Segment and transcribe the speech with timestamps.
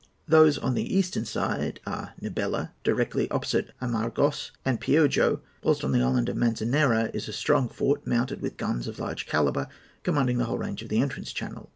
[0.27, 6.01] Those on the eastern side are Niebla, directly opposite Amargos, and Piojo; whilst on the
[6.01, 9.69] island of Manzanera is a strong fort mounted with guns of large calibre,
[10.01, 11.69] commanding the whole range of the entrance channel.